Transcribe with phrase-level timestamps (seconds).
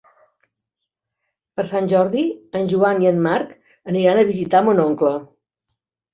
[1.59, 2.23] Per Sant Jordi
[2.61, 3.53] en Joan i en Marc
[3.93, 5.15] aniran a visitar mon oncle.